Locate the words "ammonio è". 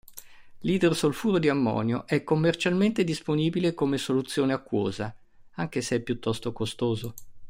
1.47-2.23